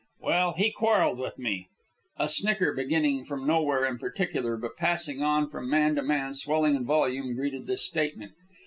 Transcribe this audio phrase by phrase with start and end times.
[0.19, 1.67] Well, he quarrelled with me"
[2.17, 6.35] A snicker, beginning from nowhere in particular, but passing on from man to man and
[6.35, 8.31] swelling in volume, greeted this statement.